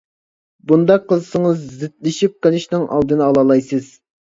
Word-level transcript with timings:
بۇنداق 0.71 1.03
قىلسىڭىز 1.11 1.63
زىتلىشىپ 1.85 2.37
قېلىشنىڭ 2.45 2.91
ئالدىنى 2.93 3.29
ئالالايسىز. 3.33 3.97